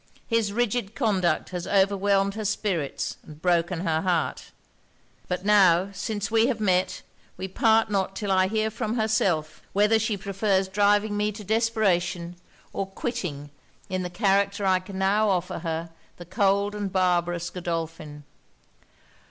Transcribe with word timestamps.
His 0.25 0.51
rigid 0.51 0.95
conduct 0.95 1.49
has 1.49 1.67
overwhelmed 1.67 2.33
her 2.33 2.43
spirits 2.43 3.17
and 3.21 3.39
broken 3.39 3.81
her 3.81 4.01
heart. 4.01 4.49
But 5.27 5.45
now, 5.45 5.89
since 5.93 6.31
we 6.31 6.47
have 6.47 6.59
met, 6.59 7.03
we 7.37 7.47
part 7.47 7.91
not 7.91 8.15
till 8.15 8.31
I 8.31 8.47
hear 8.47 8.71
from 8.71 8.95
herself 8.97 9.61
whether 9.73 9.99
she 9.99 10.17
prefers 10.17 10.67
driving 10.67 11.15
me 11.15 11.31
to 11.33 11.43
desperation, 11.43 12.37
or 12.73 12.87
quitting, 12.87 13.51
in 13.89 14.01
the 14.01 14.09
character 14.09 14.65
I 14.65 14.79
can 14.79 14.97
now 14.97 15.29
offer 15.29 15.59
her, 15.59 15.91
the 16.17 16.25
cold 16.25 16.73
and 16.73 16.91
barbarous 16.91 17.51
Godolphin.' 17.51 18.23